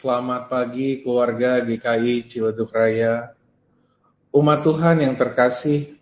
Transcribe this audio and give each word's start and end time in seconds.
Selamat 0.00 0.48
pagi 0.48 1.04
keluarga 1.04 1.60
GKI 1.60 2.24
Ciledug 2.24 2.72
Raya. 2.72 3.36
Umat 4.32 4.64
Tuhan 4.64 5.04
yang 5.04 5.12
terkasih, 5.12 5.92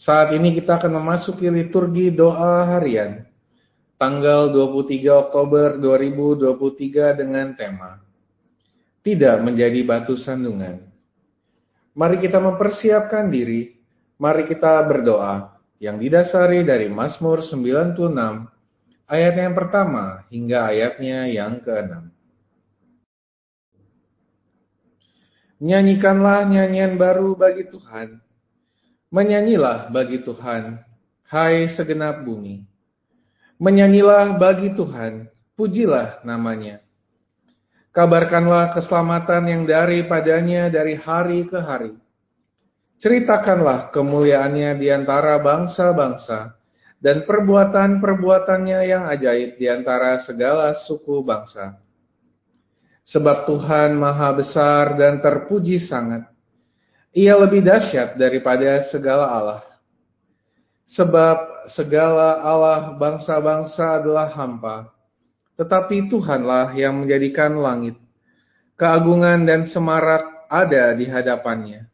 saat 0.00 0.32
ini 0.32 0.56
kita 0.56 0.80
akan 0.80 1.04
memasuki 1.04 1.52
liturgi 1.52 2.08
doa 2.08 2.64
harian 2.64 3.28
tanggal 4.00 4.48
23 4.56 5.04
Oktober 5.20 5.76
2023 5.76 7.20
dengan 7.20 7.52
tema 7.52 8.00
Tidak 9.04 9.36
menjadi 9.44 9.84
batu 9.84 10.16
sandungan. 10.16 10.80
Mari 11.92 12.16
kita 12.24 12.40
mempersiapkan 12.40 13.28
diri, 13.28 13.76
mari 14.16 14.48
kita 14.48 14.80
berdoa 14.88 15.60
yang 15.76 16.00
didasari 16.00 16.64
dari 16.64 16.88
Mazmur 16.88 17.44
96 17.44 18.00
ayat 19.04 19.34
yang 19.36 19.52
pertama 19.52 20.24
hingga 20.32 20.72
ayatnya 20.72 21.28
yang 21.28 21.60
keenam. 21.60 22.13
Nyanyikanlah 25.62 26.50
nyanyian 26.50 26.98
baru 26.98 27.38
bagi 27.38 27.70
Tuhan. 27.70 28.18
Menyanyilah 29.14 29.94
bagi 29.94 30.18
Tuhan, 30.26 30.82
hai 31.30 31.70
segenap 31.78 32.26
bumi. 32.26 32.66
Menyanyilah 33.62 34.34
bagi 34.34 34.74
Tuhan, 34.74 35.30
pujilah 35.54 36.26
namanya. 36.26 36.82
Kabarkanlah 37.94 38.74
keselamatan 38.74 39.46
yang 39.46 39.62
daripadanya 39.70 40.66
dari 40.66 40.98
hari 40.98 41.46
ke 41.46 41.62
hari. 41.62 41.94
Ceritakanlah 42.98 43.94
kemuliaannya 43.94 44.82
di 44.82 44.90
antara 44.90 45.38
bangsa-bangsa 45.38 46.58
dan 46.98 47.22
perbuatan-perbuatannya 47.22 48.80
yang 48.90 49.06
ajaib 49.06 49.54
di 49.54 49.70
antara 49.70 50.26
segala 50.26 50.74
suku 50.82 51.22
bangsa. 51.22 51.83
Sebab 53.04 53.44
Tuhan 53.44 54.00
maha 54.00 54.32
besar 54.32 54.96
dan 54.96 55.20
terpuji 55.20 55.76
sangat. 55.84 56.24
Ia 57.12 57.36
lebih 57.36 57.60
dahsyat 57.60 58.16
daripada 58.16 58.88
segala 58.88 59.28
Allah. 59.28 59.62
Sebab 60.88 61.68
segala 61.70 62.40
Allah 62.40 62.96
bangsa-bangsa 62.96 64.00
adalah 64.00 64.32
hampa. 64.32 64.88
Tetapi 65.54 66.10
Tuhanlah 66.10 66.74
yang 66.74 67.04
menjadikan 67.04 67.60
langit. 67.60 67.94
Keagungan 68.74 69.46
dan 69.46 69.70
semarak 69.70 70.50
ada 70.50 70.96
di 70.96 71.06
hadapannya. 71.06 71.86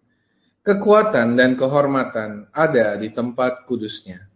Kekuatan 0.64 1.36
dan 1.36 1.58
kehormatan 1.58 2.48
ada 2.54 2.96
di 2.96 3.12
tempat 3.12 3.68
kudusnya. 3.68 4.29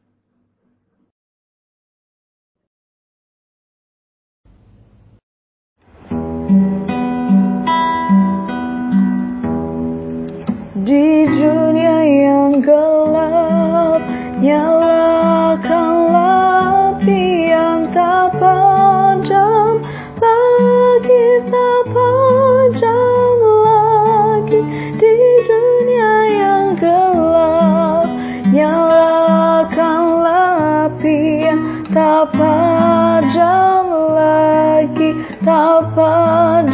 Yang 31.95 32.27
tak 35.45 36.74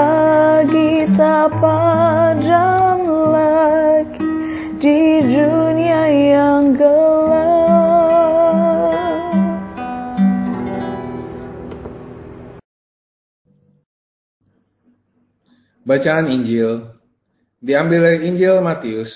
Lagi 0.00 1.04
tak 1.12 1.60
padam 1.60 3.04
lagi 3.28 4.32
Di 4.80 5.20
dunia 5.28 6.02
yang 6.08 6.72
gelap 6.72 7.60
Bacaan 15.84 16.32
Injil 16.32 16.96
diambil 17.60 18.00
dari 18.00 18.32
Injil 18.32 18.62
Matius, 18.64 19.10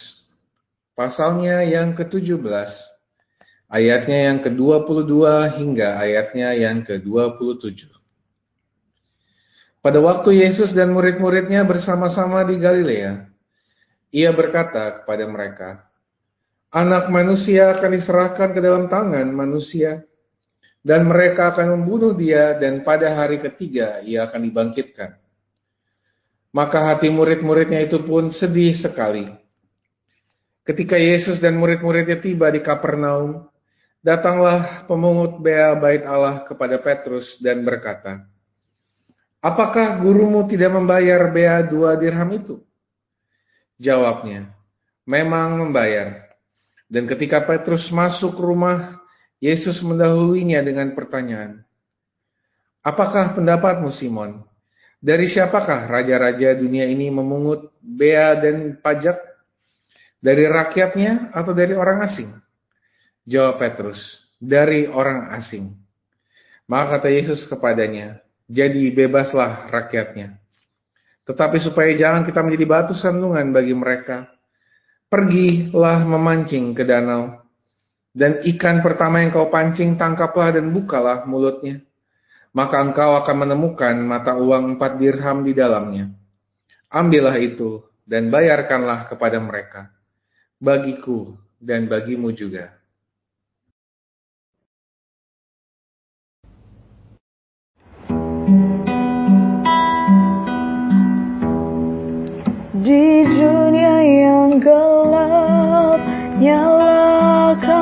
pasalnya 0.93 1.65
yang 1.65 1.97
ke-17, 1.97 2.44
ayatnya 3.73 4.19
yang 4.28 4.39
ke-22 4.44 5.15
hingga 5.55 6.03
ayatnya 6.03 6.50
yang 6.53 6.84
ke-27. 6.84 8.04
Pada 9.84 10.00
waktu 10.00 10.41
Yesus 10.41 10.72
dan 10.72 10.97
murid-muridnya 10.97 11.61
bersama-sama 11.69 12.41
di 12.49 12.56
Galilea, 12.56 13.28
ia 14.09 14.33
berkata 14.33 15.05
kepada 15.05 15.28
mereka, 15.28 15.84
Anak 16.72 17.12
manusia 17.12 17.77
akan 17.77 17.93
diserahkan 17.93 18.56
ke 18.56 18.65
dalam 18.65 18.89
tangan 18.89 19.28
manusia, 19.28 20.00
dan 20.81 21.05
mereka 21.05 21.53
akan 21.53 21.77
membunuh 21.77 22.17
dia, 22.17 22.56
dan 22.56 22.81
pada 22.81 23.12
hari 23.12 23.44
ketiga 23.44 24.00
ia 24.00 24.25
akan 24.25 24.49
dibangkitkan. 24.49 25.21
Maka 26.56 26.97
hati 26.97 27.12
murid-muridnya 27.12 27.84
itu 27.84 28.00
pun 28.09 28.33
sedih 28.33 28.81
sekali. 28.81 29.28
Ketika 30.65 30.97
Yesus 30.97 31.44
dan 31.44 31.61
murid-muridnya 31.61 32.25
tiba 32.25 32.49
di 32.49 32.65
Kapernaum, 32.65 33.53
datanglah 34.00 34.89
pemungut 34.89 35.44
bea 35.44 35.77
bait 35.77 36.09
Allah 36.09 36.41
kepada 36.49 36.81
Petrus 36.81 37.37
dan 37.44 37.61
berkata, 37.69 38.33
Apakah 39.44 40.00
gurumu 40.00 40.49
tidak 40.49 40.72
membayar 40.72 41.28
bea 41.28 41.60
dua 41.69 42.00
dirham 42.00 42.32
itu? 42.32 42.65
Jawabnya, 43.77 44.49
memang 45.05 45.60
membayar. 45.60 46.32
Dan 46.88 47.05
ketika 47.05 47.44
Petrus 47.44 47.93
masuk 47.93 48.41
rumah, 48.41 48.97
Yesus 49.44 49.84
mendahuluinya 49.84 50.65
dengan 50.65 50.97
pertanyaan, 50.97 51.60
Apakah 52.84 53.32
pendapatmu 53.32 53.97
Simon? 53.97 54.44
Dari 55.00 55.32
siapakah 55.32 55.88
raja-raja 55.88 56.53
dunia 56.53 56.84
ini 56.84 57.09
memungut 57.09 57.72
bea 57.81 58.37
dan 58.37 58.76
pajak? 58.76 59.16
Dari 60.21 60.44
rakyatnya 60.44 61.32
atau 61.32 61.53
dari 61.56 61.72
orang 61.72 62.05
asing? 62.05 62.32
Jawab 63.25 63.56
Petrus, 63.61 64.00
dari 64.37 64.84
orang 64.84 65.32
asing. 65.37 65.72
Maka 66.69 67.00
kata 67.00 67.09
Yesus 67.12 67.44
kepadanya, 67.49 68.24
jadi 68.49 68.93
bebaslah 68.93 69.72
rakyatnya. 69.72 70.37
Tetapi 71.25 71.56
supaya 71.65 71.91
jangan 71.97 72.28
kita 72.28 72.44
menjadi 72.44 72.66
batu 72.69 72.94
sandungan 72.97 73.49
bagi 73.53 73.72
mereka, 73.72 74.28
pergilah 75.09 76.05
memancing 76.05 76.77
ke 76.77 76.84
danau. 76.84 77.41
Dan 78.15 78.44
ikan 78.55 78.78
pertama 78.84 79.25
yang 79.25 79.34
kau 79.34 79.50
pancing, 79.50 79.99
tangkaplah 79.99 80.55
dan 80.55 80.71
bukalah 80.71 81.27
mulutnya 81.27 81.82
maka 82.55 82.78
engkau 82.78 83.19
akan 83.19 83.37
menemukan 83.44 83.99
mata 83.99 84.38
uang 84.38 84.79
empat 84.79 84.97
dirham 84.97 85.43
di 85.43 85.52
dalamnya. 85.52 86.14
Ambillah 86.87 87.35
itu 87.43 87.82
dan 88.06 88.31
bayarkanlah 88.31 89.11
kepada 89.11 89.43
mereka, 89.43 89.90
bagiku 90.62 91.35
dan 91.58 91.90
bagimu 91.90 92.31
juga. 92.31 92.70
Gelap 104.61 105.99
Nyalakanlah 106.39 107.75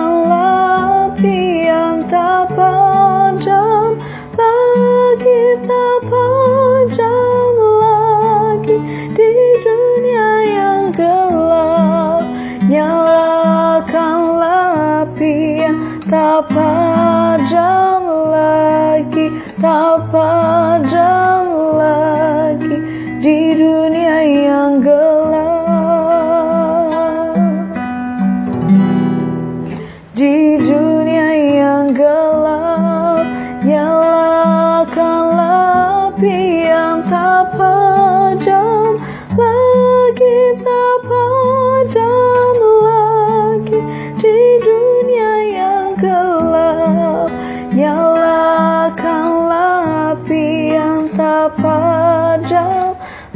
yang 1.66 2.08
tak 2.08 2.52
padam 2.56 3.98
Lagi 4.32 5.42
tak 5.68 5.98
padam 6.08 7.56
lagi 7.80 8.76
Di 9.12 9.32
dunia 9.64 10.30
yang 10.48 10.92
gelap. 10.94 12.24
Nyalakanlah 12.68 14.22
yang 15.20 16.00
tak 16.08 16.48
padam 16.48 18.04
lagi 18.32 19.26
tak 19.60 20.08
padam 20.12 21.46
lagi 21.76 22.76
di 23.22 23.54
dunia 23.54 24.18
yang 24.24 24.71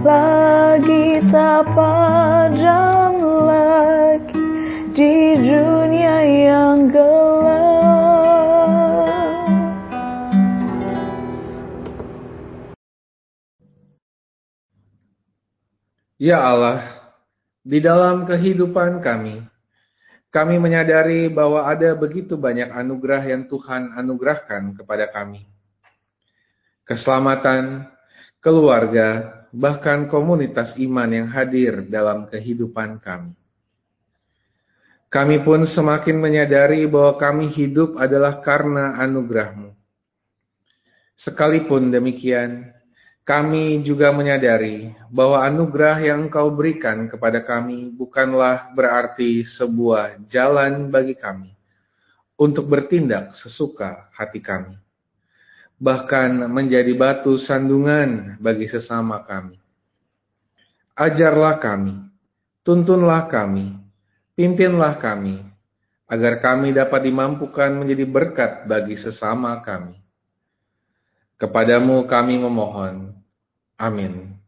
lagi 0.07 1.19
tak 1.35 1.67
padam 1.75 3.15
lagi 3.43 4.47
di 4.95 5.35
dunia 5.43 6.17
yang 6.23 6.87
gelap 6.87 7.67
Ya 16.17 16.41
Allah, 16.41 16.81
di 17.61 17.77
dalam 17.77 18.25
kehidupan 18.25 19.05
kami, 19.05 19.45
kami 20.33 20.57
menyadari 20.57 21.29
bahwa 21.29 21.67
ada 21.69 21.93
begitu 21.93 22.41
banyak 22.41 22.73
anugerah 22.73 23.21
yang 23.27 23.45
Tuhan 23.47 23.93
anugerahkan 23.95 24.81
kepada 24.81 25.13
kami. 25.13 25.45
Keselamatan, 26.89 27.85
keluarga, 28.41 29.37
bahkan 29.57 30.05
komunitas 30.13 30.77
iman 30.77 31.09
yang 31.09 31.29
hadir 31.33 31.89
dalam 31.89 32.29
kehidupan 32.29 33.01
kami. 33.01 33.33
Kami 35.09 35.41
pun 35.41 35.65
semakin 35.65 36.21
menyadari 36.21 36.85
bahwa 36.85 37.17
kami 37.17 37.49
hidup 37.49 37.97
adalah 37.97 38.45
karena 38.45 39.01
anugerah-Mu. 39.01 39.73
Sekalipun 41.17 41.89
demikian, 41.89 42.69
kami 43.25 43.81
juga 43.81 44.13
menyadari 44.13 44.93
bahwa 45.09 45.41
anugerah 45.41 46.05
yang 46.05 46.29
Engkau 46.29 46.53
berikan 46.53 47.09
kepada 47.09 47.41
kami 47.41 47.89
bukanlah 47.97 48.77
berarti 48.77 49.49
sebuah 49.57 50.21
jalan 50.29 50.93
bagi 50.93 51.17
kami 51.17 51.57
untuk 52.37 52.69
bertindak 52.69 53.33
sesuka 53.41 54.13
hati 54.13 54.45
kami, 54.45 54.77
bahkan 55.77 56.49
menjadi 56.49 56.93
batu 56.97 57.37
sandungan 57.37 58.41
bagi 58.41 58.69
sesama 58.69 59.25
kami. 59.25 59.61
Ajarlah 60.97 61.61
kami, 61.61 61.93
tuntunlah 62.65 63.29
kami, 63.29 63.77
pimpinlah 64.33 64.97
kami, 64.97 65.45
agar 66.09 66.41
kami 66.41 66.73
dapat 66.73 67.05
dimampukan 67.05 67.69
menjadi 67.77 68.05
berkat 68.09 68.53
bagi 68.65 68.97
sesama 68.97 69.61
kami. 69.61 70.01
Kepadamu 71.37 72.09
kami 72.09 72.41
memohon. 72.41 73.13
Amin. 73.77 74.41